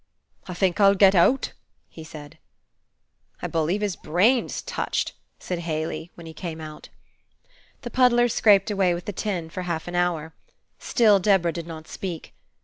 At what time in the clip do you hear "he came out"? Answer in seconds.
6.25-6.89